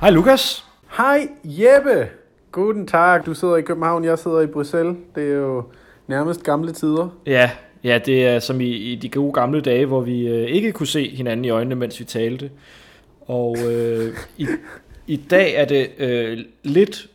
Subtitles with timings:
[0.00, 0.64] Hej Lukas.
[0.96, 2.08] Hej Jeppe.
[2.52, 3.26] Guten Tag.
[3.26, 4.96] Du sidder i København, jeg sidder i Bruxelles.
[5.14, 5.64] Det er jo
[6.06, 7.08] nærmest gamle tider.
[7.26, 7.50] Ja,
[7.84, 10.86] ja det er som i, i de gode gamle dage, hvor vi øh, ikke kunne
[10.86, 12.50] se hinanden i øjnene, mens vi talte.
[13.20, 14.46] Og øh, i,
[15.06, 17.06] i dag er det øh, lidt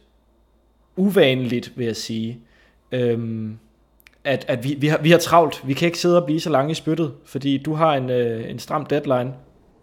[0.96, 2.40] uvanligt, vil jeg sige,
[2.92, 3.58] øhm,
[4.24, 5.68] at, at vi, vi, har, vi har travlt.
[5.68, 8.50] Vi kan ikke sidde og blive så lange i spyttet, fordi du har en, øh,
[8.50, 9.34] en stram deadline.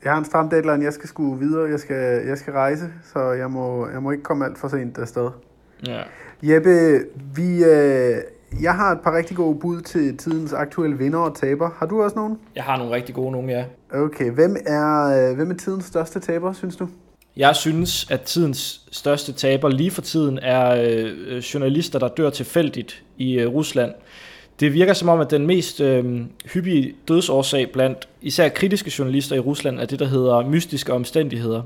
[0.05, 0.84] Jeg har en stram deadline.
[0.84, 1.70] Jeg skal skue videre.
[1.70, 4.98] Jeg skal, jeg skal rejse, så jeg må, jeg må ikke komme alt for sent
[4.98, 5.30] afsted.
[5.87, 6.02] Ja.
[6.43, 7.01] Jeppe,
[7.34, 8.16] vi, øh,
[8.62, 11.70] jeg har et par rigtig gode bud til tidens aktuelle vinder og taber.
[11.77, 12.38] Har du også nogen?
[12.55, 13.65] Jeg har nogle rigtig gode nogle, ja.
[13.95, 16.88] Okay, hvem er, øh, hvem er tidens største taber, synes du?
[17.37, 23.02] Jeg synes, at tidens største taber lige for tiden er øh, journalister, der dør tilfældigt
[23.16, 23.93] i øh, Rusland.
[24.63, 26.21] Det virker som om, at den mest øh,
[26.52, 31.63] hyppige dødsårsag blandt især kritiske journalister i Rusland er det, der hedder mystiske omstændigheder.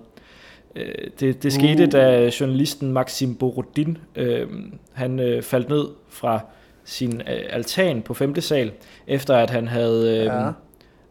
[0.77, 1.93] Øh, det, det skete, uh.
[1.93, 4.49] da journalisten Maxim Borodin øh,
[4.93, 6.41] han øh, faldt ned fra
[6.85, 8.41] sin øh, altan på 5.
[8.41, 8.73] sal,
[9.07, 10.51] efter at han havde øh, ja.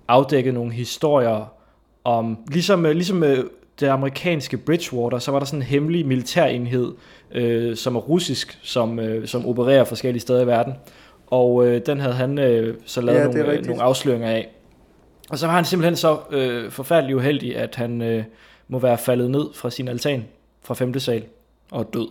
[0.08, 1.54] afdækket nogle historier
[2.04, 3.44] om, ligesom, øh, ligesom øh,
[3.80, 6.94] det amerikanske Bridgewater, så var der sådan en hemmelig militærenhed,
[7.32, 10.74] øh, som er russisk, som, øh, som opererer forskellige steder i verden.
[11.28, 14.56] Og øh, den havde han øh, så lavet ja, nogle, øh, nogle afsløringer af.
[15.30, 18.24] Og så var han simpelthen så øh, forfærdelig uheldig, at han øh,
[18.68, 20.26] må være faldet ned fra sin altan
[20.64, 21.00] fra 5.
[21.00, 21.24] sal
[21.72, 22.08] og død.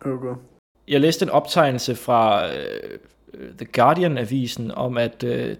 [0.00, 0.40] Okay.
[0.88, 2.98] Jeg læste en optegnelse fra øh,
[3.58, 5.56] The Guardian-avisen om, at, øh,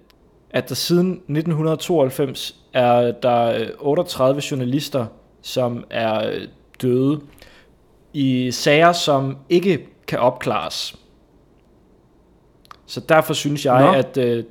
[0.51, 5.07] at der siden 1992 er der 38 journalister,
[5.43, 6.49] som er øh,
[6.83, 7.21] døde
[8.13, 11.04] i sager, som ikke kan opklares.
[12.87, 13.93] Så derfor synes jeg, Nå.
[13.93, 14.45] at, øh,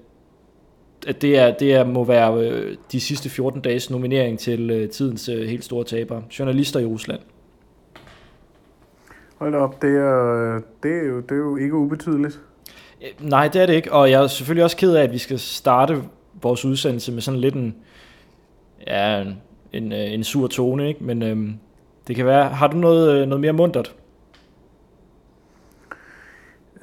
[1.07, 5.25] at det, er, det er, må være øh, de sidste 14 dages nominering til tidens
[5.25, 6.21] helt store taber.
[6.39, 7.19] Journalister i Rusland.
[9.37, 12.39] Hold op, det er, det er, jo, det er jo ikke ubetydeligt.
[13.19, 15.39] Nej, det er det ikke, og jeg er selvfølgelig også ked af, at vi skal
[15.39, 16.03] starte
[16.41, 17.75] vores udsendelse med sådan lidt en,
[18.87, 19.37] ja, en,
[19.73, 21.03] en, en sur tone, ikke?
[21.03, 21.53] men øhm,
[22.07, 23.95] det kan være, har du noget, noget mere mundret?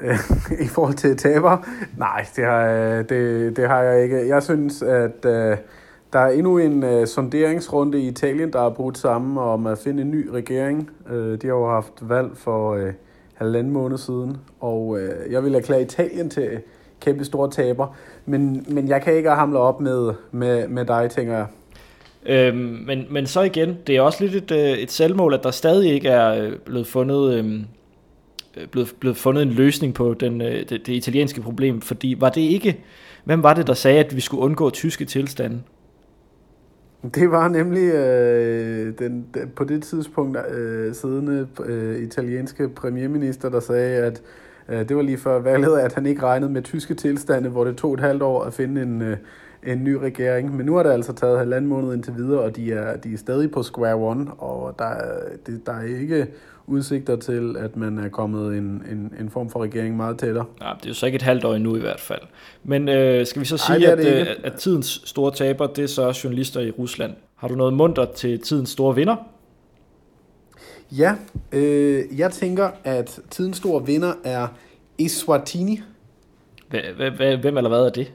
[0.64, 1.66] I forhold til taber?
[1.96, 4.28] Nej, det har, øh, det, det har jeg ikke.
[4.28, 5.58] Jeg synes, at uh,
[6.12, 10.02] der er endnu en uh, sonderingsrunde i Italien, der er brudt sammen om at finde
[10.02, 10.90] en ny regering.
[11.10, 12.88] Uh, de har jo haft valg for uh,
[13.34, 16.60] halvanden måned siden, og uh, jeg vil erklære Italien til
[17.00, 17.96] kæmpe store taber.
[18.26, 21.46] Men, men jeg kan ikke hamle op med, med, med dig, tænker jeg.
[22.26, 25.92] Øhm, men, men så igen, det er også lidt et, et selvmål, at der stadig
[25.92, 27.64] ikke er blevet fundet, øhm,
[28.56, 32.30] Øh, blevet, blevet fundet en løsning på den, øh, det, det italienske problem, fordi var
[32.30, 32.84] det ikke,
[33.24, 35.62] hvem var det, der sagde, at vi skulle undgå tyske tilstande?
[37.14, 43.60] Det var nemlig øh, den, den, på det tidspunkt øh, siddende øh, italienske premierminister, der
[43.60, 44.22] sagde, at
[44.68, 47.76] øh, det var lige før valget, at han ikke regnede med tyske tilstande, hvor det
[47.76, 49.16] tog et halvt år at finde en, øh,
[49.62, 50.56] en ny regering.
[50.56, 53.18] Men nu har det altså taget halvanden måned indtil videre, og de er, de er
[53.18, 54.90] stadig på square one, og der
[55.46, 56.26] det, der er ikke
[56.70, 60.44] udsigter til, at man er kommet en, en, en form for regering meget tættere.
[60.60, 62.20] Ja, det er jo så ikke et halvt år endnu i hvert fald.
[62.64, 65.88] Men øh, skal vi så sige, Ej, at, øh, at tidens store taber, det er
[65.88, 67.12] så journalister i Rusland.
[67.36, 69.16] Har du noget munter til tidens store vinder?
[70.92, 71.14] Ja,
[71.52, 74.48] øh, jeg tænker, at tidens store vinder er
[74.98, 75.80] Eswatini.
[77.40, 78.12] Hvem eller hvad er det?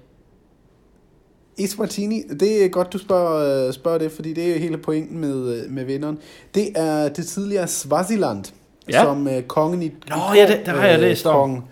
[1.57, 5.55] Eswatini, det er godt, du spørger, øh, spørger det, fordi det er hele pointen med,
[5.55, 6.17] øh, med vinderen.
[6.55, 8.43] Det er det tidligere Swaziland,
[8.89, 9.03] ja.
[9.03, 9.91] som uh, kongen i...
[10.09, 11.63] Nå ja, det, der har jeg læst kong,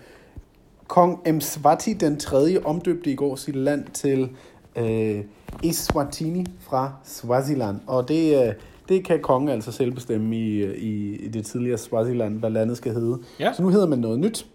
[0.86, 4.28] kong Mswati den tredje omdøbte i går sit land til
[4.80, 5.24] uh,
[5.62, 7.76] Eswatini fra Swaziland.
[7.86, 8.52] Og det, uh,
[8.88, 12.92] det kan kongen altså selv bestemme i, i, i det tidligere Swaziland, hvad landet skal
[12.92, 13.18] hedde.
[13.40, 13.52] Ja.
[13.52, 14.46] Så nu hedder man noget nyt.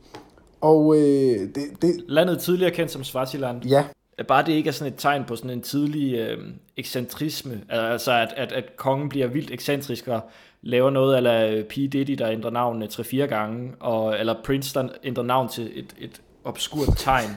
[0.62, 1.96] Og øh, det, det...
[2.08, 3.66] Landet tidligere kendt som Swaziland.
[3.66, 3.84] Ja,
[4.28, 6.38] bare det ikke er sådan et tegn på sådan en tidlig øh,
[6.78, 10.22] ekscentrisme, altså at, at, at kongen bliver vildt ekscentrisk og
[10.62, 11.76] laver noget eller P.
[11.76, 16.22] Diddy, der ændrer navn 3-4 gange, og, eller Prince, der ændrer navn til et, et
[16.44, 17.30] obskurt tegn.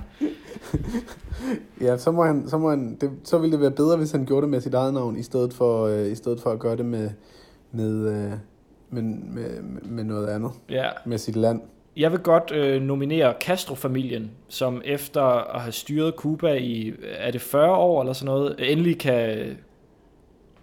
[1.86, 4.26] ja, så, må han, så, må han, det, så ville det være bedre, hvis han
[4.26, 6.76] gjorde det med sit eget navn, i stedet for, øh, i stedet for at gøre
[6.76, 7.10] det med,
[7.72, 8.32] med, øh,
[8.90, 10.50] med, med, med noget andet.
[10.70, 10.88] Ja.
[11.06, 11.60] Med sit land.
[11.96, 15.22] Jeg vil godt øh, nominere Castro-familien, som efter
[15.54, 19.56] at have styret Cuba i, er det 40 år eller sådan noget, endelig kan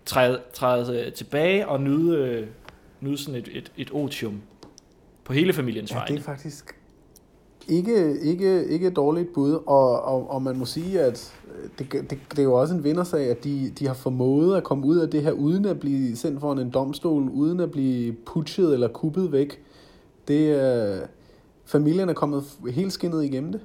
[0.05, 2.47] træde, træde tilbage og nyde, øh,
[3.01, 4.41] nyde sådan et, et, et otium
[5.23, 6.05] på hele familiens ja, vej.
[6.05, 6.75] det er faktisk...
[7.67, 11.33] Ikke, ikke, ikke et dårligt bud, og, og, og man må sige, at
[11.79, 14.85] det, det, det er jo også en vindersag, at de, de har formået at komme
[14.85, 18.73] ud af det her, uden at blive sendt foran en domstol, uden at blive putchet
[18.73, 19.59] eller kuppet væk.
[20.27, 20.99] Det er,
[21.69, 22.43] familien er kommet
[22.73, 23.61] helt skinnet igennem det.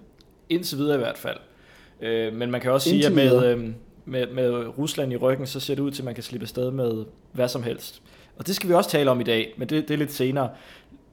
[0.48, 1.36] Indtil videre i hvert fald.
[2.00, 3.70] Øh, men man kan også Indtil sige, at med, øh,
[4.04, 6.70] med, med Rusland i ryggen, så ser det ud til, at man kan slippe afsted
[6.70, 8.02] med hvad som helst.
[8.36, 10.48] Og det skal vi også tale om i dag, men det, det er lidt senere.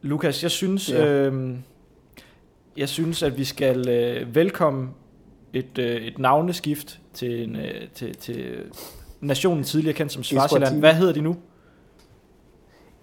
[0.02, 1.06] Lukas, jeg synes, ja.
[1.06, 1.56] øh,
[2.78, 4.90] jeg synes, at vi skal øh, velkomme
[5.54, 8.56] et, øh, et navneskift til, en, øh, til, til
[9.22, 10.80] nationen tidligere kendt som Swaziland.
[10.80, 11.38] Hvad hedder de nu?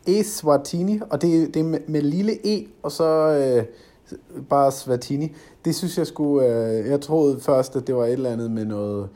[0.08, 3.64] Eswatini, og det, det er med, med lille e, og så øh,
[4.50, 5.34] bare Swatini.
[5.64, 8.64] Det synes jeg skulle, øh, jeg troede først, at det var et eller andet med
[8.64, 9.08] noget,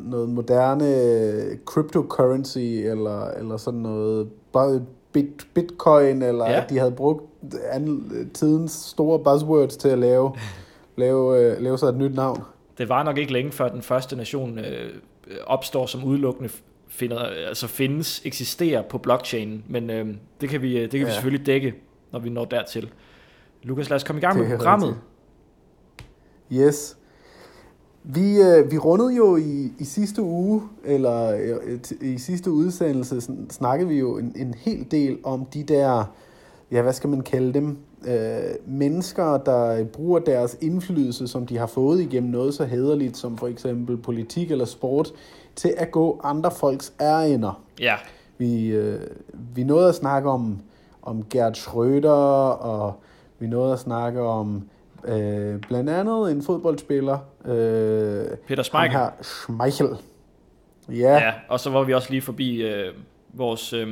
[0.00, 6.62] noget moderne cryptocurrency, eller, eller sådan noget, bare bit, bitcoin, eller ja.
[6.62, 7.24] at de havde brugt
[7.70, 10.32] an, tidens store buzzwords til at lave,
[10.96, 12.42] lave, øh, lave sig et nyt navn.
[12.78, 14.90] Det var nok ikke længe før den første nation øh,
[15.46, 16.50] opstår som udelukkende
[16.88, 20.06] finder, altså findes, eksisterer på blockchain, men øh,
[20.40, 21.06] det kan, vi, øh, det kan ja.
[21.06, 21.74] vi selvfølgelig dække,
[22.12, 22.90] når vi når dertil.
[23.62, 24.88] Lukas, lad os komme i gang med programmet.
[26.48, 26.64] Rigtigt.
[26.66, 26.98] Yes.
[28.04, 33.20] Vi, øh, vi rundede jo i, i sidste uge, eller øh, i sidste udsendelse,
[33.50, 36.04] snakkede vi jo en, en hel del om de der,
[36.70, 41.66] ja, hvad skal man kalde dem, øh, mennesker, der bruger deres indflydelse, som de har
[41.66, 45.12] fået igennem noget så hederligt som for eksempel politik eller sport,
[45.58, 47.62] til at gå andre folks ærender.
[47.80, 47.94] Ja.
[48.38, 49.00] Vi, øh,
[49.54, 50.58] vi nåede at snakke om,
[51.02, 52.08] om Gerd Schröder,
[52.62, 53.00] og
[53.38, 54.68] vi nåede at snakke om
[55.04, 57.18] øh, blandt andet en fodboldspiller.
[57.44, 58.98] Øh, Peter Schmeichel.
[58.98, 59.88] Her, Schmeichel.
[60.88, 61.14] Ja.
[61.14, 61.32] ja.
[61.48, 62.94] Og så var vi også lige forbi øh,
[63.32, 63.72] vores...
[63.72, 63.88] Øh,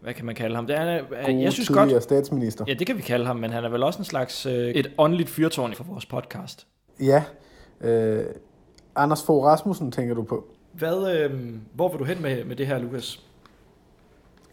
[0.00, 0.66] hvad kan man kalde ham?
[0.66, 2.64] Det er, God, jeg synes godt, statsminister.
[2.68, 4.90] Ja, det kan vi kalde ham, men han er vel også en slags øh, et
[4.98, 6.66] åndeligt fyrtårn for vores podcast.
[7.00, 7.22] Ja.
[7.80, 8.24] Øh,
[8.96, 10.44] Anders Fogh Rasmussen tænker du på?
[10.80, 11.30] Hvad, øh,
[11.74, 13.20] hvor vil du hen med, med det her, Lukas?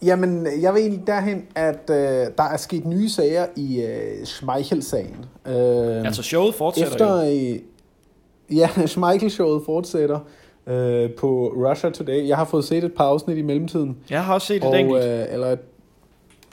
[0.03, 1.95] Jamen, jeg vil egentlig derhen, at øh,
[2.37, 5.25] der er sket nye sager i øh, Schmeichel-sagen.
[5.47, 7.53] Øh, altså showet fortsætter efter, jo.
[7.53, 10.19] Øh, ja, Schmeichel-showet fortsætter
[10.67, 12.27] øh, på Russia Today.
[12.27, 13.97] Jeg har fået set et par afsnit i mellemtiden.
[14.09, 15.03] Jeg har også set et enkelt.
[15.03, 15.59] Øh, eller et,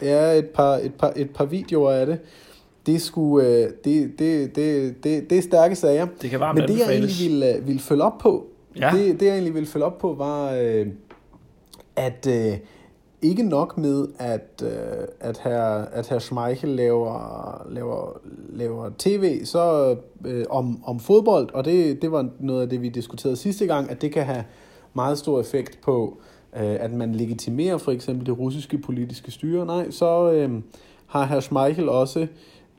[0.03, 2.19] ja, et par, et, par, et par videoer af det.
[2.87, 6.06] Det, skulle, øh, det, det, det, det, det er stærke sager.
[6.23, 8.47] Det kan varmt Men det, jeg egentlig ville, ville følge op på,
[8.81, 8.91] ja.
[8.94, 10.87] det, det, jeg egentlig ville følge op på, var, øh,
[11.97, 12.26] at...
[12.31, 12.59] Øh,
[13.25, 19.97] ikke nok med, at, øh, at, her, at her Schmeichel laver, laver, laver tv så
[20.25, 23.91] øh, om, om fodbold, og det, det var noget af det, vi diskuterede sidste gang,
[23.91, 24.44] at det kan have
[24.94, 26.19] meget stor effekt på,
[26.56, 29.67] øh, at man legitimerer for eksempel det russiske politiske styre.
[29.67, 30.50] Nej, så øh,
[31.06, 32.27] har her Schmeichel også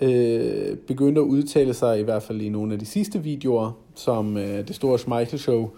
[0.02, 4.38] øh, begyndt at udtale sig, i hvert fald i nogle af de sidste videoer, som
[4.38, 5.70] øh, det store Schmeichel-show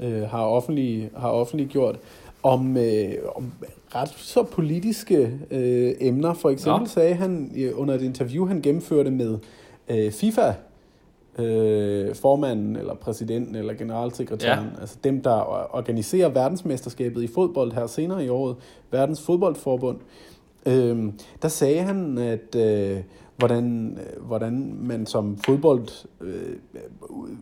[0.00, 1.98] øh, har, offentlig, har offentliggjort,
[2.42, 3.52] om, øh, om
[3.94, 6.34] ret så politiske øh, emner.
[6.34, 6.88] For eksempel ja.
[6.88, 9.38] sagde han under et interview, han gennemførte med
[9.88, 10.52] øh, FIFA,
[11.38, 14.80] øh, formanden eller præsidenten eller generalsekretæren, ja.
[14.80, 18.56] altså dem, der organiserer verdensmesterskabet i fodbold her senere i året,
[18.90, 19.98] verdens fodboldforbund,
[20.66, 21.12] øh,
[21.42, 23.00] der sagde han, at øh,
[23.36, 25.88] hvordan, hvordan man som fodbold
[26.20, 26.56] øh,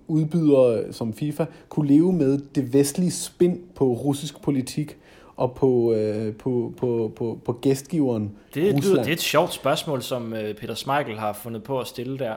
[0.07, 4.97] udbyder som FIFA kunne leve med det vestlige spin på russisk politik
[5.37, 8.99] og på, øh, på, på, på, på gæstgiveren det, Rusland.
[8.99, 12.35] Det er et sjovt spørgsmål, som øh, Peter Smeichel har fundet på at stille der.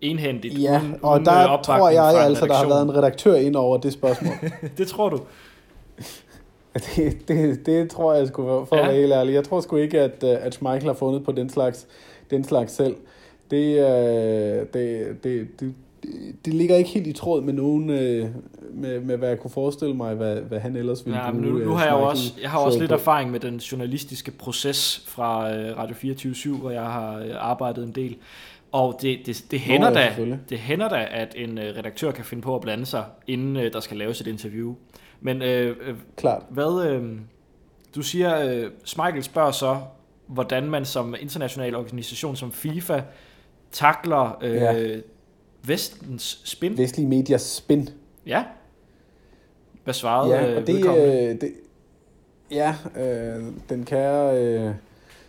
[0.00, 0.62] Enhændigt.
[0.62, 3.78] Ja, uden, og uden der tror jeg altså, der har været en redaktør ind over
[3.78, 4.34] det spørgsmål.
[4.78, 5.20] det tror du?
[6.96, 8.82] det, det, det tror jeg sgu, for ja.
[8.82, 9.34] at være helt ærlig.
[9.34, 11.86] Jeg tror sgu ikke, at, øh, at Schmeichel har fundet på den slags,
[12.30, 12.96] den slags selv.
[13.50, 15.74] Det, øh, det, det, det,
[16.44, 18.28] det ligger ikke helt i tråd med nogen, øh,
[18.74, 21.46] med, med hvad jeg kunne forestille mig, hvad, hvad han ellers ville ja, bruge.
[21.46, 22.94] Nu, nu har jeg jo også, jeg har også lidt på.
[22.94, 27.92] erfaring med den journalistiske proces fra øh, Radio 24 hvor jeg har øh, arbejdet en
[27.92, 28.16] del.
[28.72, 32.10] Og det, det, det, hænder Nå, ja, da, det hænder da, at en øh, redaktør
[32.10, 34.74] kan finde på at blande sig, inden øh, der skal laves et interview.
[35.20, 36.42] Men øh, øh, Klart.
[36.48, 37.18] hvad, øh,
[37.94, 39.78] du siger, øh, Smeichel spørger så,
[40.26, 43.00] hvordan man som international organisation som FIFA
[43.72, 44.98] takler øh, ja
[45.66, 46.78] Vestens spin.
[46.78, 47.88] Vestlige mediers spin.
[48.26, 48.44] Ja.
[49.84, 51.52] Hvad svarede ja, og det, øh, det,
[52.50, 54.42] Ja, øh, den kære...
[54.42, 54.74] Øh,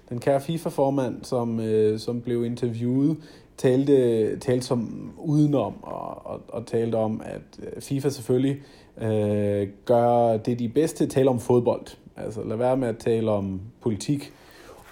[0.09, 3.17] den kære FIFA-formand, som, øh, som blev interviewet,
[3.57, 8.61] talte, talte som udenom og, og, og talte om, at øh, FIFA selvfølgelig
[9.01, 11.85] øh, gør det de bedste tale om fodbold.
[12.17, 14.33] Altså lad være med at tale om politik.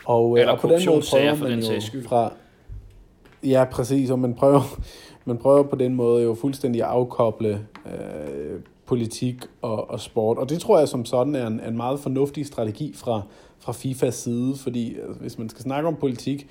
[0.06, 2.34] Og, øh, Eller og på den måde prøver man jo fra,
[3.46, 4.80] Ja, præcis, og man prøver,
[5.26, 10.50] man prøver på den måde jo fuldstændig at afkoble øh, politik og, og sport, og
[10.50, 13.22] det tror jeg som sådan er en, en meget fornuftig strategi fra,
[13.60, 16.48] fra FIFAs side, fordi altså, hvis man skal snakke om politik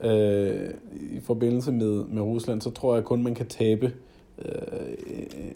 [0.00, 3.92] øh, i forbindelse med, med Rusland, så tror jeg kun, man kan tabe
[4.44, 4.52] øh,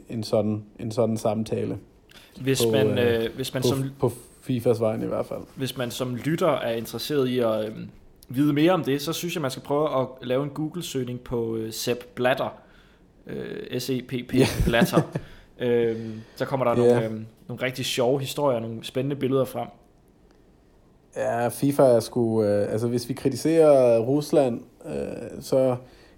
[0.09, 1.79] en, sådan, en sådan samtale.
[2.41, 4.13] Hvis på, man, øh, øh hvis man på, som, på
[4.45, 5.41] FIFAs vejen i hvert fald.
[5.57, 7.77] Hvis man som lytter er interesseret i at øh,
[8.29, 11.57] vide mere om det, så synes jeg, man skal prøve at lave en Google-søgning på
[11.57, 12.59] øh, Sepp Blatter.
[13.27, 14.49] Øh, S-E-P-P yeah.
[14.67, 15.01] Blatter.
[15.65, 15.97] øh,
[16.37, 16.89] så kommer der yeah.
[16.89, 19.69] nogle, øh, nogle rigtig sjove historier, nogle spændende billeder frem.
[21.17, 22.45] Ja, FIFA er sgu...
[22.45, 25.77] Øh, altså, hvis vi kritiserer Rusland, øh, så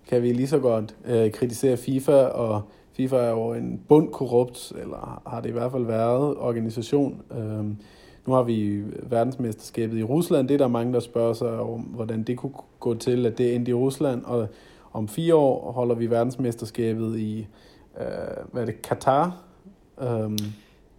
[0.08, 2.62] kan vi lige så godt øh, kritisere FIFA, og
[2.96, 7.22] FIFA er jo en bund korrupt, eller har det i hvert fald været, organisation.
[7.30, 7.64] Øh,
[8.26, 10.48] nu har vi verdensmesterskabet i Rusland.
[10.48, 13.54] Det er der mange, der spørger sig om, hvordan det kunne gå til, at det
[13.54, 14.24] endte i Rusland.
[14.24, 14.48] Og
[14.92, 17.46] om fire år holder vi verdensmesterskabet i,
[18.00, 18.06] øh,
[18.52, 19.42] hvad er det, Katar?
[19.96, 20.38] Um,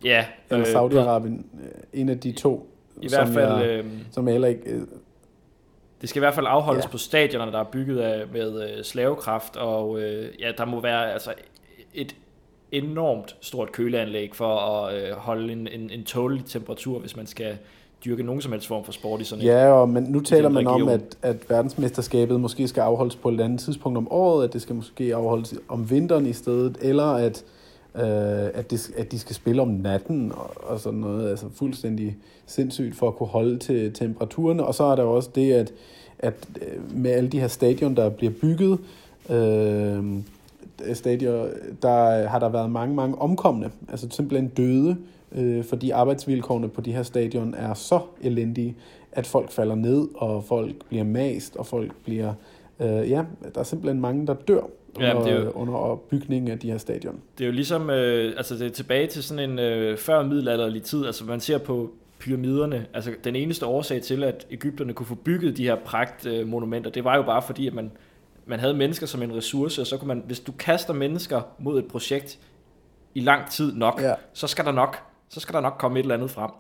[0.04, 0.26] ja.
[0.50, 1.46] Eller øh, Saudi-Arabien.
[1.64, 2.70] Øh, en af de to.
[3.02, 3.54] I hvert fald...
[3.54, 4.70] Jeg, øh, som jeg heller ikke...
[4.70, 4.82] Øh,
[6.02, 6.90] det skal i hvert fald afholdes ja.
[6.90, 11.14] på stadioner, der er bygget af, med øh, slavekraft, og øh, ja, der må være
[11.14, 11.34] altså
[11.94, 12.16] et
[12.72, 17.58] enormt stort køleanlæg for at øh, holde en, en, en tålelig temperatur, hvis man skal
[18.06, 20.50] dyrke nogen som helst form for sport i sådan en Ja, og men nu taler
[20.50, 20.82] man region.
[20.82, 24.62] om, at, at verdensmesterskabet måske skal afholdes på et andet tidspunkt om året, at det
[24.62, 27.44] skal måske afholdes om vinteren i stedet, eller at,
[27.96, 28.04] øh,
[28.54, 32.96] at, det, at de skal spille om natten og, og sådan noget, altså fuldstændig sindssygt
[32.96, 34.66] for at kunne holde til temperaturerne.
[34.66, 35.74] Og så er der også det, at,
[36.20, 38.80] at øh, med alle de her stadion, der bliver bygget,
[39.30, 40.04] øh,
[40.94, 41.50] stadion,
[41.82, 44.98] der har der været mange, mange omkomne, altså simpelthen døde,
[45.36, 48.76] øh, fordi arbejdsvilkårene på de her stadion er så elendige,
[49.12, 52.34] at folk falder ned, og folk bliver mast, og folk bliver...
[52.80, 53.24] Øh, ja,
[53.56, 54.62] der er simpelthen mange, der dør
[54.96, 57.20] under, ja, det er jo, under bygningen af de her stadion.
[57.38, 60.84] Det er jo ligesom, øh, altså det er tilbage til sådan en øh, før middelalderlig
[60.84, 65.16] tid, altså man ser på pyramiderne, altså den eneste årsag til, at Ægypterne kunne få
[65.16, 67.92] bygget de her pragtmonumenter, det var jo bare fordi, at man
[68.48, 71.80] man havde mennesker som en ressource, og så kunne man, hvis du kaster mennesker mod
[71.80, 72.40] et projekt
[73.16, 74.14] i lang tid nok, ja.
[74.34, 74.98] så skal der nok,
[75.30, 76.52] så skal der nok komme et eller andet frem.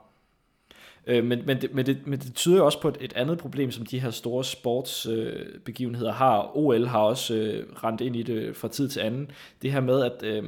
[1.07, 3.37] Øh, men, men, det, men, det, men det tyder jo også på et, et andet
[3.37, 6.57] problem, som de her store sportsbegivenheder øh, har.
[6.57, 9.31] OL har også øh, rendt ind i det fra tid til anden.
[9.61, 10.43] Det her med, at øh,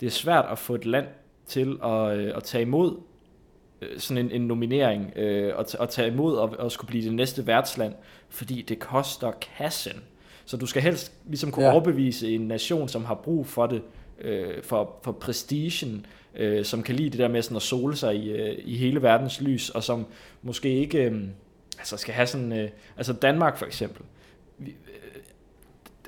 [0.00, 1.06] det er svært at få et land
[1.46, 2.96] til at, øh, at tage imod
[3.82, 7.12] øh, sådan en, en nominering, øh, og, og tage imod og, og skulle blive det
[7.12, 7.94] næste værtsland,
[8.28, 10.02] fordi det koster kassen.
[10.44, 11.72] Så du skal helst ligesom kunne ja.
[11.72, 13.82] overbevise en nation, som har brug for det,
[14.20, 16.06] øh, for, for prestigen,
[16.36, 19.02] øh, som kan lide det der med sådan at sole sig i, øh, i hele
[19.02, 20.06] verdens lys, og som
[20.42, 21.22] måske ikke øh,
[21.78, 24.02] altså skal have sådan, øh, altså Danmark for eksempel,
[24.58, 24.74] vi,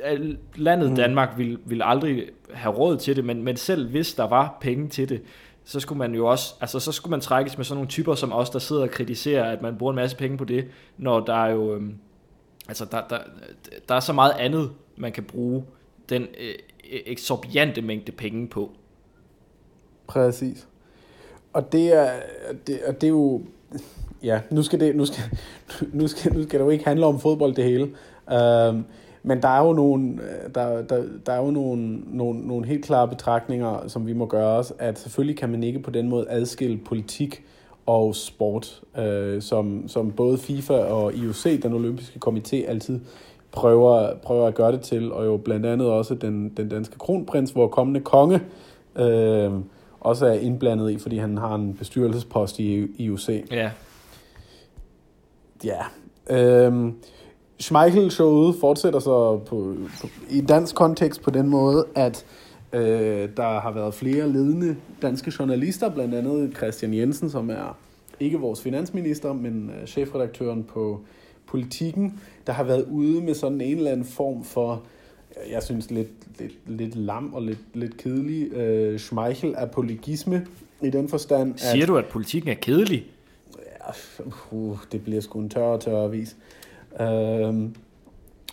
[0.05, 0.97] øh, landet mm.
[0.97, 4.89] Danmark vil, vil aldrig have råd til det, men, men selv hvis der var penge
[4.89, 5.23] til det,
[5.65, 8.33] så skulle man jo også, altså så skulle man trækkes med sådan nogle typer som
[8.33, 10.67] os, der sidder og kritiserer, at man bruger en masse penge på det,
[10.99, 11.83] når der er jo, øh,
[12.69, 13.19] Altså, der, der,
[13.89, 15.65] der er så meget andet, man kan bruge
[16.09, 16.55] den øh,
[17.07, 18.71] eksorbitante mængde penge på.
[20.07, 20.69] Præcis.
[21.53, 22.11] Og det er,
[22.67, 23.43] det, og det er jo...
[24.23, 25.23] Ja, nu skal, det, nu, skal,
[25.93, 27.85] nu, skal, nu skal det jo ikke handle om fodbold det hele.
[28.69, 28.85] Um,
[29.23, 32.85] men der er jo nogle, øh, der, der, der er jo nogle, nogle, nogle helt
[32.85, 36.27] klare betragtninger, som vi må gøre os, at selvfølgelig kan man ikke på den måde
[36.29, 37.45] adskille politik
[37.87, 43.01] og sport, øh, som, som både FIFA og IOC, den olympiske komité, altid
[43.53, 47.51] prøver, prøver at gøre det til, og jo blandt andet også den, den danske kronprins,
[47.51, 48.41] hvor kommende konge
[48.97, 49.53] øh,
[50.01, 53.29] også er indblandet i, fordi han har en bestyrelsespost i IOC.
[53.51, 53.71] Ja.
[55.65, 55.81] Ja.
[56.31, 56.93] Øh,
[57.59, 62.25] Schmeichel-showet fortsætter så på, på, i dansk kontekst på den måde, at
[62.75, 67.79] Øh, der har været flere ledende danske journalister, blandt andet Christian Jensen, som er
[68.21, 71.01] ikke vores finansminister, men øh, chefredaktøren på
[71.47, 74.83] Politikken, der har været ude med sådan en eller anden form for,
[75.51, 80.47] jeg synes, lidt, lidt, lidt lam og lidt, lidt kedelig øh, schmeichel-apologisme
[80.83, 81.59] i den forstand.
[81.59, 83.07] Siger at, du, at politikken er kedelig?
[83.59, 83.93] Ja,
[84.51, 86.37] uh, det bliver sgu en tør tør avis.
[87.01, 87.55] Øh,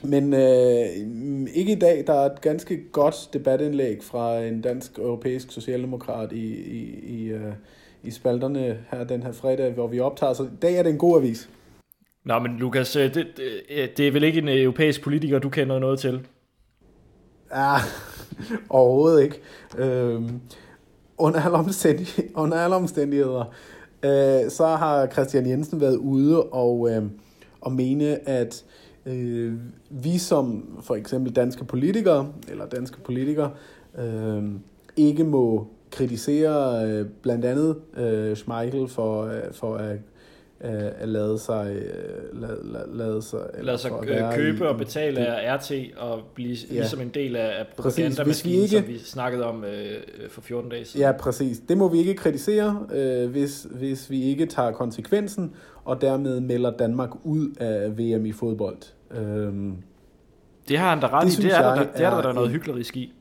[0.04, 2.04] men øh, ikke i dag.
[2.08, 7.54] Der er et ganske godt debatindlæg fra en dansk-europæisk socialdemokrat i, i, i, øh,
[8.04, 10.34] i spalterne her den her fredag, hvor vi optager.
[10.34, 11.50] Så i dag er det en god avis.
[12.26, 15.80] Nå, men Lukas, øh, det, det, det er vel ikke en europæisk politiker, du kender
[15.80, 16.28] noget til?
[17.56, 17.76] Ja,
[18.70, 19.40] overhovedet ikke.
[19.78, 20.42] Øhm,
[21.18, 23.54] under, alle omstændigheder, under alle omstændigheder,
[24.04, 27.04] øh, så har Christian Jensen været ude og, øh,
[27.62, 28.64] og mene, at
[29.06, 29.54] øh,
[29.90, 33.52] vi som for eksempel danske politikere, eller danske politikere,
[33.98, 34.44] øh,
[34.98, 39.98] ikke må kritisere øh, blandt andet øh, Schmeichel for, øh, for at
[40.64, 43.92] øh, lade sig, øh, lade, lade, lade sig, lade sig
[44.34, 48.68] købe i, og betale det, af RT og blive ja, ligesom en del af propagandamaskinen,
[48.68, 51.06] som vi snakkede om øh, for 14 dage siden.
[51.06, 51.60] Ja, præcis.
[51.70, 55.54] Det må vi ikke kritisere, øh, hvis, hvis vi ikke tager konsekvensen,
[55.86, 58.78] og dermed melder Danmark ud af VM i fodbold.
[59.12, 59.54] Øh,
[60.68, 61.42] det har han da ret det i.
[61.42, 63.14] Det er, der, det er der, der noget hyklerisk i.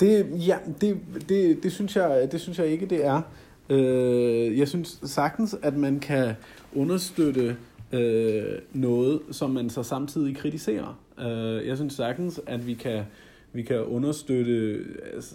[0.00, 0.96] Det, ja, det,
[1.28, 3.22] det, det, synes jeg, det synes jeg ikke, det er.
[3.68, 6.34] Øh, jeg synes sagtens, at man kan
[6.74, 7.56] understøtte
[7.92, 10.98] øh, noget, som man så samtidig kritiserer.
[11.18, 13.04] Øh, jeg synes sagtens, at vi kan
[13.52, 14.84] vi kan understøtte...
[15.14, 15.34] Altså,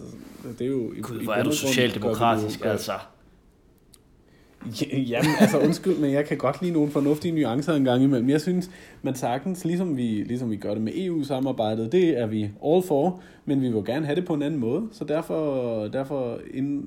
[0.58, 0.92] det er jo...
[1.02, 2.92] Gud, hvor er du socialdemokratisk, altså.
[4.92, 8.30] Jamen, altså undskyld, men jeg kan godt lide nogle fornuftige nuancer en gang imellem.
[8.30, 8.70] Jeg synes,
[9.02, 13.22] man sagtens, ligesom vi, ligesom vi gør det med EU-samarbejdet, det er vi all for,
[13.44, 16.38] men vi vil gerne have det på en anden måde, så derfor, derfor,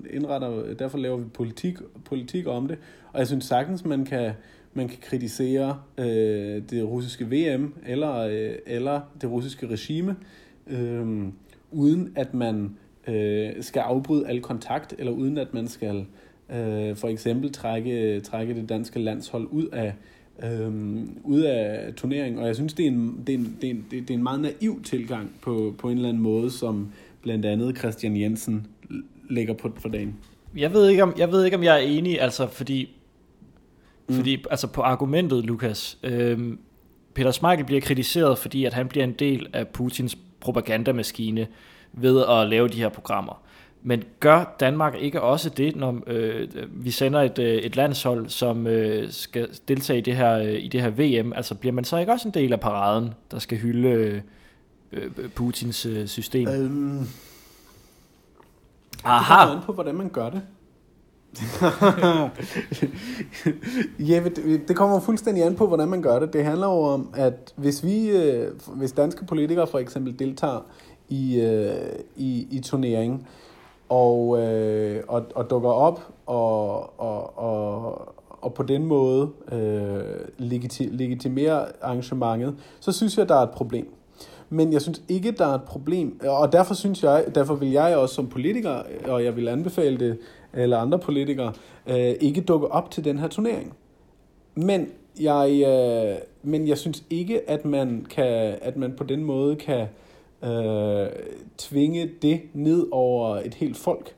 [0.10, 2.78] indretter, derfor laver vi politik, politik om det.
[3.14, 4.32] Og jeg synes sagtens, man kan,
[4.74, 10.16] man kan kritisere øh, det russiske VM eller, øh, eller det russiske regime,
[10.68, 11.28] øh,
[11.72, 16.06] uden at man øh, skal afbryde al kontakt, eller uden at man skal øh,
[16.96, 19.94] for eksempel trække, trække det danske landshold ud af,
[20.44, 20.72] øh,
[21.24, 22.42] ud af turneringen.
[22.42, 24.24] Og jeg synes, det er, en, det, er en, det, er en, det er en
[24.24, 26.92] meget naiv tilgang på, på en eller anden måde, som
[27.22, 28.68] blandt andet Christian Jensen
[29.30, 30.16] lægger på for dagen.
[30.58, 32.90] Jeg ved ikke, om jeg, ved ikke, om jeg er enig, altså fordi,
[34.08, 34.16] mm.
[34.16, 36.40] fordi altså på argumentet, Lukas, øh,
[37.14, 41.48] Peter Smeichel bliver kritiseret, fordi at han bliver en del af Putins propagandamaskine
[41.94, 43.42] ved at lave de her programmer.
[43.84, 48.68] Men gør Danmark ikke også det, når øh, vi sender et, øh, et landshold, som
[48.68, 51.34] øh, skal deltage i det, her, øh, i det her VM?
[51.34, 54.22] Altså bliver man så ikke også en del af paraden, der skal hylde øh,
[54.92, 56.48] øh Putins øh, system?
[56.48, 57.08] Øhm,
[59.04, 59.42] Aha.
[59.42, 60.42] Det kommer på, hvordan man gør det.
[64.10, 66.34] ja, det, det kommer fuldstændig an på, hvordan man gør det.
[66.34, 70.66] Det handler jo om, at hvis vi, øh, hvis danske politikere for eksempel deltager
[71.10, 71.76] i, øh,
[72.16, 73.28] i, i turneringen,
[73.92, 80.02] og, øh, og, og dukker op og, og, og, og på den måde øh,
[80.40, 83.94] legiti- legitimerer arrangementet, så synes jeg, der er et problem.
[84.50, 87.98] Men jeg synes ikke, der er et problem, og derfor synes jeg, derfor vil jeg
[87.98, 90.18] også som politiker, og jeg vil anbefale det,
[90.54, 91.54] eller andre politikere,
[91.88, 93.74] øh, ikke dukke op til den her turnering.
[94.56, 94.88] Men
[95.20, 99.82] jeg, øh, men jeg synes ikke, at man, kan, at man på den måde kan
[99.82, 99.88] øh,
[101.58, 104.16] tvinge det ned over et helt folk.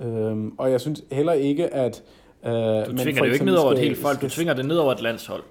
[0.00, 2.02] Øh, og jeg synes heller ikke, at...
[2.44, 4.76] Øh, du tvinger det jo ikke ned over et helt folk, du tvinger det ned
[4.76, 5.42] over et landshold.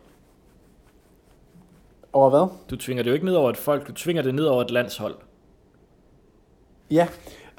[2.13, 2.47] Over hvad?
[2.69, 4.71] Du tvinger det jo ikke ned over et folk, du tvinger det ned over et
[4.71, 5.15] landshold.
[6.91, 7.07] Ja,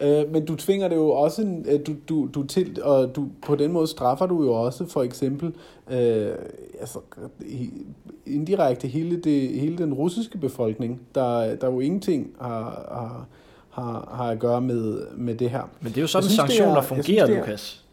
[0.00, 3.57] øh, men du tvinger det jo også, øh, du, du, du til, og du, på
[3.57, 5.55] den måde straffer du jo også for eksempel
[5.90, 6.33] øh,
[6.81, 6.98] altså,
[8.26, 13.26] indirekte hele, det, hele den russiske befolkning, der, der jo ingenting har, har,
[13.70, 15.70] har, har at gøre med, med det her.
[15.81, 17.85] Men det er jo sådan, synes, sanktioner er, fungerer, synes, Lukas.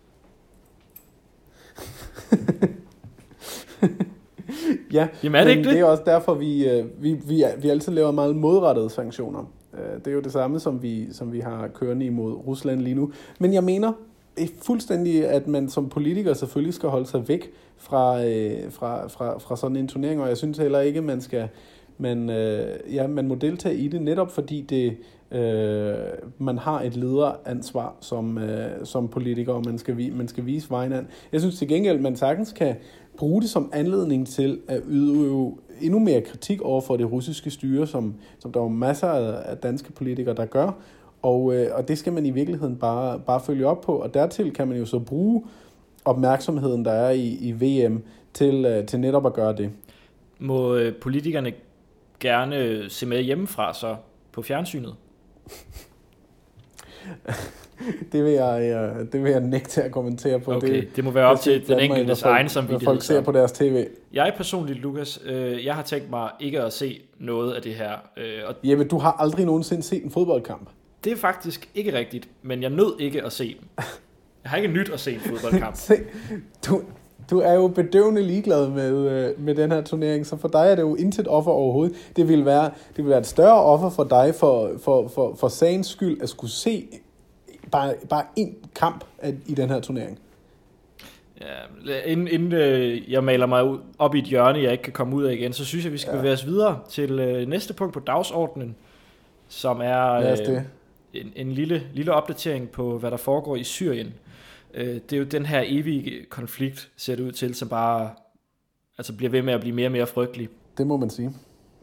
[4.93, 5.71] ja, Jamen er det ikke det?
[5.71, 9.45] det er også derfor, vi, øh, vi, vi, vi altid laver meget modrettede sanktioner.
[9.79, 12.95] Øh, det er jo det samme, som vi, som vi har kørende imod Rusland lige
[12.95, 13.11] nu.
[13.39, 13.93] Men jeg mener
[14.61, 19.55] fuldstændig, at man som politiker selvfølgelig skal holde sig væk fra, øh, fra, fra, fra
[19.55, 21.49] sådan en turnering, og jeg synes heller ikke, man skal
[21.99, 24.97] man, øh, ja, man må deltage i det, netop fordi det,
[25.31, 25.95] øh,
[26.37, 31.07] man har et lederansvar som, øh, som politiker, og man skal, man skal vise vejen
[31.31, 32.75] Jeg synes til gengæld, man sagtens kan
[33.17, 37.87] bruge det som anledning til at udøve endnu mere kritik over for det russiske styre,
[37.87, 40.71] som, som der er masser af danske politikere, der gør.
[41.21, 43.95] Og, øh, og det skal man i virkeligheden bare, bare følge op på.
[43.95, 45.43] Og dertil kan man jo så bruge
[46.05, 49.71] opmærksomheden, der er i, i VM, til, øh, til netop at gøre det.
[50.39, 51.53] Må øh, politikerne
[52.19, 53.95] gerne se med hjemmefra så
[54.31, 54.95] på fjernsynet?
[58.11, 60.53] det, vil jeg, det vil jeg nægte til at kommentere på.
[60.53, 62.85] Okay, det, det må være op til den enkeltes egen samvittighed.
[62.85, 63.87] folk ser på deres tv.
[64.13, 67.91] Jeg personligt, Lukas, øh, jeg har tænkt mig ikke at se noget af det her.
[68.17, 70.69] Øh, og Jeppe, du har aldrig nogensinde set en fodboldkamp.
[71.03, 73.67] Det er faktisk ikke rigtigt, men jeg nød ikke at se den.
[74.43, 75.75] Jeg har ikke nyt at se en fodboldkamp.
[75.87, 75.95] se,
[76.67, 76.81] du,
[77.29, 80.75] du er jo bedøvende ligeglad med, øh, med den her turnering, så for dig er
[80.75, 81.95] det jo intet offer overhovedet.
[82.15, 85.47] Det vil være, det vil være et større offer for dig for, for, for, for
[85.47, 86.87] sagens skyld at skulle se
[87.71, 89.03] bare, bare én kamp
[89.47, 90.19] i den her turnering.
[91.85, 95.15] Ja, inden, inden øh, jeg maler mig op i et hjørne, jeg ikke kan komme
[95.15, 96.17] ud af igen, så synes jeg, vi skal ja.
[96.17, 98.75] bevæge os videre til øh, næste punkt på dagsordenen,
[99.47, 100.37] som er øh,
[101.13, 104.13] en, en lille, lille opdatering på, hvad der foregår i Syrien.
[104.73, 108.11] Øh, det er jo den her evige konflikt, ser det ud til, som bare
[108.97, 110.49] altså bliver ved med at blive mere og mere frygtelig.
[110.77, 111.31] Det må man sige.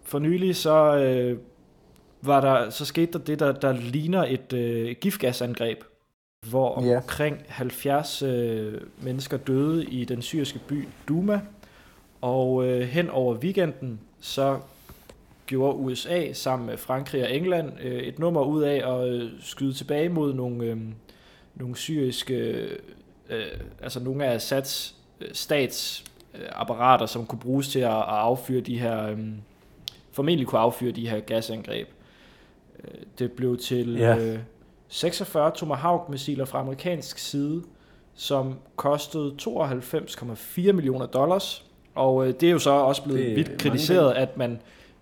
[0.03, 1.39] For nylig så, øh,
[2.23, 5.85] var der, så skete der det, der, der ligner et øh, giftgasangreb,
[6.51, 11.41] hvor omkring 70 øh, mennesker døde i den syriske by Duma.
[12.21, 14.59] Og øh, hen over weekenden, så
[15.47, 19.73] gjorde USA sammen med Frankrig og England øh, et nummer ud af at øh, skyde
[19.73, 20.77] tilbage mod nogle, øh,
[21.57, 22.69] nogle syriske,
[23.31, 23.47] øh,
[23.83, 29.11] altså nogle af Assads øh, statsapparater, som kunne bruges til at, at affyre de her,
[29.11, 29.19] øh,
[30.13, 31.89] formentlig kunne affyre de her gasangreb.
[32.85, 34.17] Øh, det blev til ja.
[34.19, 34.39] øh,
[34.89, 37.63] 46 Tomahawk-missiler fra amerikansk side,
[38.15, 41.65] som kostede 92,4 millioner dollars.
[41.95, 44.61] Og øh, det er jo så også blevet vidt kritiseret, at man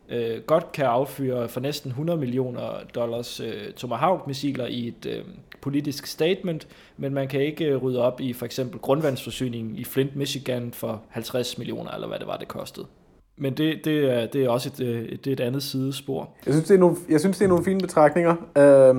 [0.08, 5.24] øh, godt kan affyre for næsten 100 millioner dollars øh, Tomahawk-missiler i et øh,
[5.60, 10.16] politisk statement, men man kan ikke øh, rydde op i for eksempel grundvandsforsyningen i Flint,
[10.16, 12.86] Michigan for 50 millioner, eller hvad det var, det kostede.
[13.36, 16.28] Men det, det, er, det er også øh, et, det er et andet sidespor.
[16.46, 18.36] Jeg synes, det er nogle, jeg synes, det er nogle fine betragtninger.
[18.58, 18.96] Øh,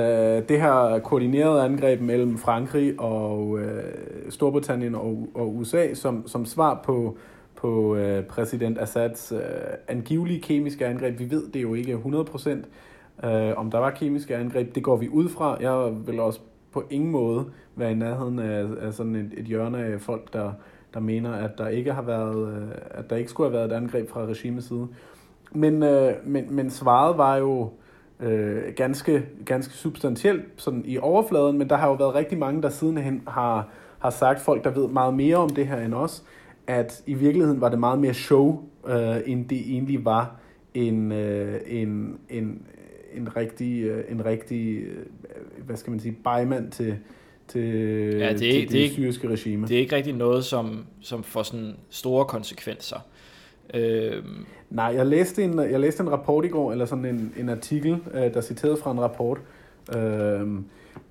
[0.00, 3.84] øh, det her koordinerede angreb mellem Frankrig og øh,
[4.30, 7.16] Storbritannien og, og USA som, som svar på,
[7.56, 9.40] på øh, præsident Assads øh,
[9.88, 11.18] angivelige kemiske angreb.
[11.18, 12.50] Vi ved det jo ikke 100%
[13.26, 14.74] øh, om der var kemiske angreb.
[14.74, 15.56] Det går vi ud fra.
[15.60, 16.40] Jeg vil også
[16.72, 17.44] på ingen måde
[17.76, 20.52] være i nærheden af, af sådan et, et hjørne af folk, der,
[20.94, 23.76] der mener, at der ikke har været, øh, at der ikke skulle have været et
[23.76, 24.88] angreb fra regimets side.
[25.52, 27.70] Men, øh, men, men svaret var jo
[28.20, 32.68] øh, ganske, ganske substantielt sådan i overfladen, men der har jo været rigtig mange, der
[32.68, 36.24] sidenhen har, har sagt, folk der ved meget mere om det her end os,
[36.66, 40.36] at i virkeligheden var det meget mere show, øh, end det egentlig var
[40.74, 42.62] en, øh, en, en,
[43.14, 45.04] en rigtig, øh, en rigtig øh,
[45.66, 46.96] hvad skal man sige, bejmand til,
[47.48, 49.66] til, ja, det, er, til det, det, det syriske regime.
[49.66, 53.06] Det er ikke rigtig noget, som, som får sådan store konsekvenser.
[53.74, 54.22] Øh...
[54.70, 57.98] Nej, jeg læste, en, jeg læste en rapport i går, eller sådan en, en artikel,
[58.14, 59.38] øh, der citerede fra en rapport,
[59.96, 60.48] øh,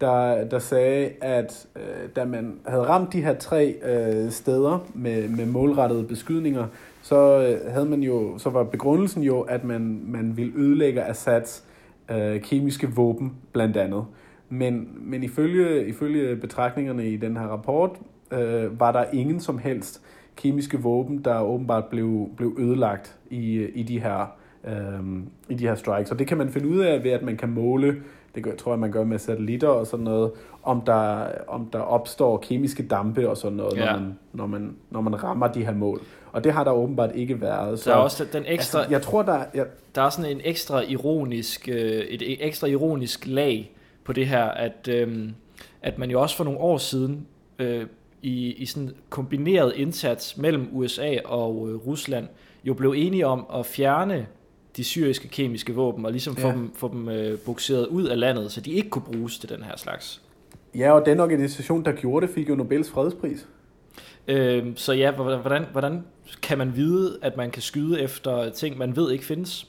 [0.01, 5.27] der, der sagde, at øh, da man havde ramt de her tre øh, steder med,
[5.27, 6.67] med målrettede beskydninger,
[7.01, 11.63] så øh, havde man jo, så var begrundelsen jo, at man, man ville ødelægge Assads
[12.11, 14.05] øh, kemiske våben, blandt andet.
[14.49, 17.91] Men, men ifølge, ifølge betragtningerne i den her rapport,
[18.31, 20.01] øh, var der ingen som helst
[20.35, 24.35] kemiske våben, der åbenbart blev, blev ødelagt i, i, de her,
[24.67, 26.11] øh, i de her strikes.
[26.11, 27.95] Og det kan man finde ud af ved, at man kan måle,
[28.35, 30.31] det gør, tror jeg, man gør med satellitter og sådan noget,
[30.63, 33.85] om der, om der opstår kemiske dampe og sådan noget, ja.
[33.85, 36.01] når, man, når, man, når man rammer de her mål.
[36.31, 37.79] Og det har der åbenbart ikke været.
[37.79, 39.65] Så, der er også den ekstra, altså, jeg tror, der, jeg,
[39.95, 43.71] der er sådan en ekstra ironisk, øh, et ekstra ironisk lag
[44.03, 45.29] på det her, at, øh,
[45.81, 47.27] at man jo også for nogle år siden
[47.59, 47.85] øh,
[48.21, 52.27] i, i sådan kombineret indsats mellem USA og øh, Rusland
[52.63, 54.27] jo blev enige om at fjerne
[54.77, 56.43] de syriske kemiske våben og ligesom ja.
[56.43, 59.49] få dem, få dem øh, bukseret ud af landet, så de ikke kunne bruges til
[59.49, 60.21] den her slags.
[60.75, 63.47] Ja, og den organisation, der gjorde det, fik jo Nobels fredspris.
[64.27, 66.03] Øh, så ja, hvordan, hvordan
[66.41, 69.67] kan man vide, at man kan skyde efter ting, man ved ikke findes?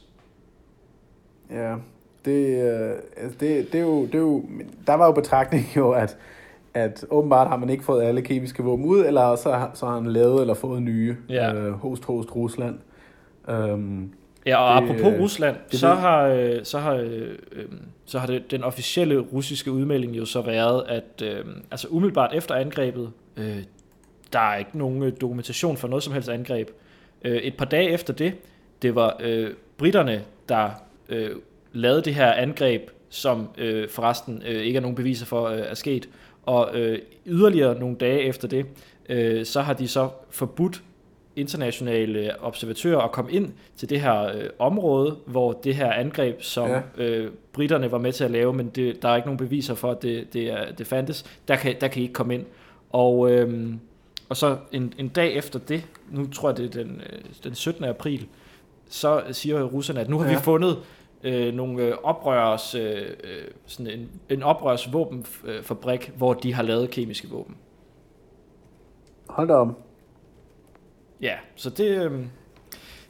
[1.50, 1.74] Ja,
[2.24, 4.44] det, øh, altså det, det, er jo, det er jo,
[4.86, 6.16] der var jo betragtning jo, at,
[6.74, 10.06] at åbenbart har man ikke fået alle kemiske våben ud, eller så, så har han
[10.06, 11.16] lavet eller fået nye.
[11.28, 11.54] Ja.
[11.54, 12.78] Øh, host, host, Rusland.
[13.48, 14.12] Um,
[14.46, 17.36] ja, og det, apropos Rusland, det, så, har, øh, så har, øh,
[18.04, 22.54] så har det, den officielle russiske udmelding jo så været, at øh, altså umiddelbart efter
[22.54, 23.58] angrebet, øh,
[24.32, 26.68] der er ikke nogen øh, dokumentation for noget som helst angreb.
[27.24, 28.34] Øh, et par dage efter det,
[28.82, 30.70] det var øh, britterne, der
[31.08, 31.30] øh,
[31.72, 35.74] lavede det her angreb, som øh, forresten øh, ikke er nogen beviser for øh, er
[35.74, 36.08] sket.
[36.42, 38.66] Og øh, yderligere nogle dage efter det,
[39.08, 40.82] øh, så har de så forbudt
[41.36, 46.68] internationale observatører at komme ind til det her øh, område, hvor det her angreb, som
[46.68, 46.80] ja.
[46.96, 49.90] øh, britterne var med til at lave, men det, der er ikke nogen beviser for,
[49.90, 52.44] at det, det, er, det fandtes, der kan, der kan I ikke komme ind.
[52.90, 53.74] Og, øh,
[54.28, 57.54] og så en, en dag efter det, nu tror jeg det er den, øh, den
[57.54, 57.84] 17.
[57.84, 58.26] april,
[58.88, 60.34] så siger russerne, at nu har ja.
[60.34, 60.78] vi fundet
[61.22, 67.28] øh, nogle øh, oprørs, øh, øh, sådan en, en oprørsvåbenfabrik, hvor de har lavet kemiske
[67.28, 67.56] våben.
[69.28, 69.76] Hold da om.
[71.22, 71.86] Ja, så det...
[71.86, 72.12] Øh,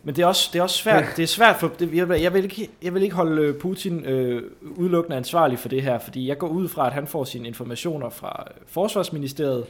[0.05, 2.35] men det er også, det er også svært, det er svært for, det, jeg, jeg,
[2.35, 6.29] vil ikke, jeg vil ikke holde øh, Putin øh, udelukkende ansvarlig for det her, fordi
[6.29, 9.65] jeg går ud fra, at han får sine informationer fra Forsvarsministeriet,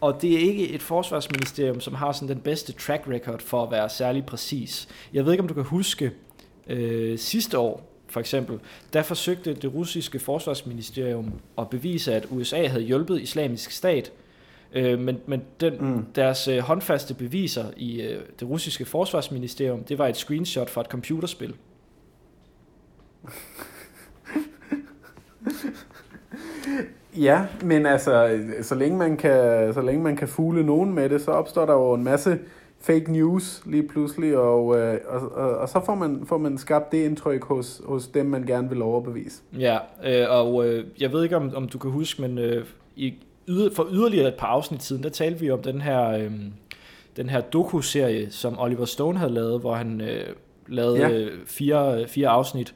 [0.00, 3.70] Og det er ikke et forsvarsministerium, som har sådan den bedste track record for at
[3.70, 4.88] være særlig præcis.
[5.12, 6.10] Jeg ved ikke, om du kan huske
[6.66, 8.58] øh, sidste år, for eksempel,
[8.92, 14.12] der forsøgte det russiske forsvarsministerium at bevise, at USA havde hjulpet islamisk stat,
[14.72, 16.04] øh, men, men den, mm.
[16.14, 20.86] deres øh, håndfaste beviser i øh, det russiske forsvarsministerium, det var et screenshot fra et
[20.86, 21.54] computerspil.
[27.16, 31.20] Ja, men altså, så længe man kan, så længe man kan fugle nogen med det,
[31.20, 32.38] så opstår der jo en masse
[32.80, 36.92] fake news lige pludselig, og, øh, og, og, og så får man, får man skabt
[36.92, 39.42] det indtryk hos, hos dem, man gerne vil overbevise.
[39.58, 42.64] Ja, øh, og øh, jeg ved ikke, om, om du kan huske, men øh,
[42.96, 43.14] i,
[43.48, 46.32] yder, for yderligere et par afsnit siden, der talte vi om den her, øh,
[47.16, 50.26] den her doku-serie, som Oliver Stone havde lavet, hvor han øh,
[50.68, 51.28] lavede ja.
[51.46, 52.74] fire, fire afsnit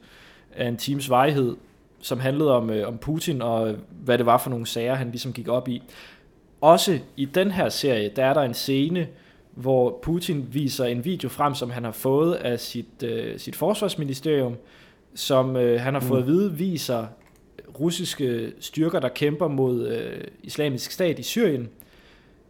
[0.55, 1.55] af en times varighed,
[1.99, 5.33] som handlede om, øh, om Putin og hvad det var for nogle sager, han ligesom
[5.33, 5.81] gik op i.
[6.61, 9.07] Også i den her serie, der er der en scene,
[9.51, 14.55] hvor Putin viser en video frem, som han har fået af sit, øh, sit forsvarsministerium,
[15.15, 16.07] som øh, han har mm.
[16.07, 17.05] fået at vide viser
[17.79, 21.69] russiske styrker, der kæmper mod øh, islamisk stat i Syrien.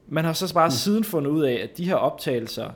[0.08, 0.72] Man har så bare mm.
[0.72, 2.70] siden fundet ud af, at de her optagelser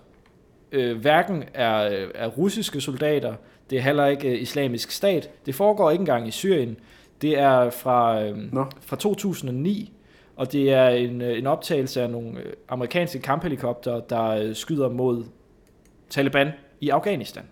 [0.72, 3.36] øh, hverken er, er russiske soldater,
[3.70, 5.30] det er heller ikke øh, islamisk stat.
[5.46, 6.78] Det foregår ikke engang i Syrien.
[7.22, 8.66] Det er fra, øh, no.
[8.82, 9.94] fra 2009,
[10.36, 14.90] og det er en, øh, en optagelse af nogle øh, amerikanske kamphelikopter, der øh, skyder
[14.90, 15.26] mod
[16.10, 17.44] Taliban i Afghanistan.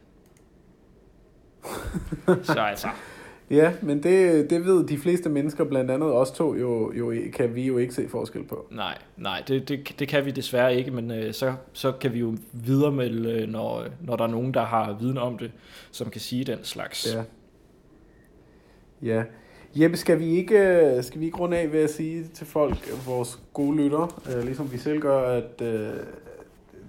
[2.44, 2.88] Så altså...
[3.50, 7.56] Ja, men det, det ved de fleste mennesker, blandt andet os to, jo, jo kan
[7.56, 8.68] vi jo ikke se forskel på.
[8.72, 12.20] Nej, nej, det, det, det kan vi desværre ikke, men øh, så, så kan vi
[12.20, 15.52] jo videre med, øh, når, når der er nogen, der har viden om det,
[15.92, 17.16] som kan sige den slags.
[17.16, 17.24] Ja.
[19.02, 19.24] Ja.
[19.76, 23.06] Jeppe, skal vi ikke, øh, skal vi ikke runde af ved at sige til folk,
[23.06, 25.90] vores gode lytter, øh, ligesom vi selv gør, at øh,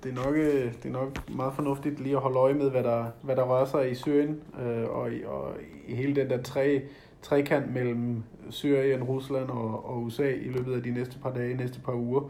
[0.07, 2.83] det, er nok, øh, det er nok meget fornuftigt lige at holde øje med, hvad
[2.83, 5.55] der, hvad der rører sig i Syrien, øh, og, i, og
[5.88, 6.83] i hele den der tre,
[7.23, 11.81] trekant mellem Syrien, Rusland og, og USA i løbet af de næste par dage, næste
[11.81, 12.21] par uger.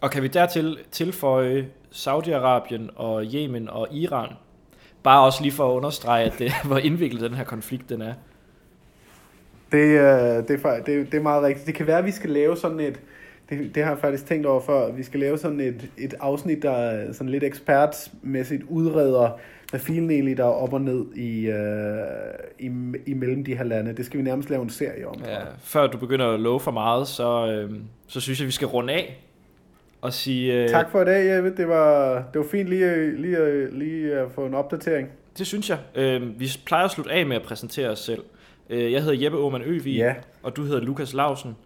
[0.00, 4.28] Og kan vi dertil tilføje Saudi-Arabien og Yemen og Iran?
[5.02, 8.14] Bare også lige for at understrege, at det, hvor indviklet den her konflikt den er.
[9.72, 11.66] Det, øh, det, er, det, det er meget rigtigt.
[11.66, 13.00] Det kan være, at vi skal lave sådan et,
[13.50, 16.62] det, det har jeg faktisk tænkt over før, vi skal lave sådan et, et afsnit,
[16.62, 19.30] der er sådan lidt ekspertmæssigt udreder,
[19.70, 21.98] hvad filen egentlig der er op og ned i, øh,
[22.58, 22.70] i,
[23.06, 23.96] imellem de her lande.
[23.96, 25.22] Det skal vi nærmest lave en serie om.
[25.26, 28.66] Ja, før du begynder at love for meget, så, øh, så synes jeg, vi skal
[28.66, 29.22] runde af
[30.00, 30.62] og sige...
[30.62, 31.56] Øh, tak for i dag, Jeppe.
[31.56, 35.08] Det var, det var fint lige, lige, lige at få en opdatering.
[35.38, 35.78] Det synes jeg.
[35.94, 38.22] Øh, vi plejer at slutte af med at præsentere os selv.
[38.70, 40.14] Øh, jeg hedder Jeppe Aumann Øvig, ja.
[40.42, 41.56] og du hedder Lukas Lausen.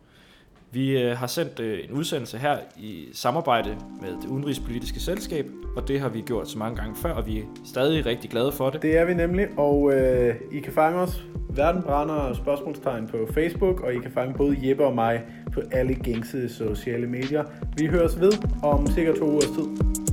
[0.73, 5.89] Vi øh, har sendt øh, en udsendelse her i samarbejde med det udenrigspolitiske selskab, og
[5.89, 8.71] det har vi gjort så mange gange før, og vi er stadig rigtig glade for
[8.71, 8.83] det.
[8.83, 11.25] Det er vi nemlig, og øh, I kan fange os
[11.57, 15.95] Verden brænder spørgsmålstegn på Facebook, og I kan fange både Jeppe og mig på alle
[15.95, 17.45] gængse sociale medier.
[17.77, 20.10] Vi høres ved om sikkert to ugers tid.